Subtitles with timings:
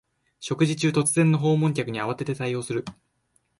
[0.39, 2.83] 食事中、突然の訪問客に慌てて対応する